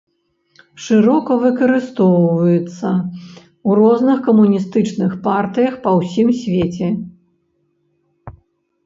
[0.83, 6.87] Шырока выкарыстоўваецца ў розных камуністычных партыях па ўсім свеце.